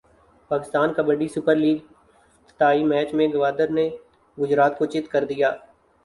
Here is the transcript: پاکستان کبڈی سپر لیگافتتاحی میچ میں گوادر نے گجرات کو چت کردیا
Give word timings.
پاکستان 0.51 0.93
کبڈی 0.93 1.27
سپر 1.27 1.55
لیگافتتاحی 1.55 2.83
میچ 2.91 3.09
میں 3.17 3.27
گوادر 3.33 3.67
نے 3.77 3.85
گجرات 4.37 4.73
کو 4.77 4.85
چت 4.93 5.11
کردیا 5.11 5.49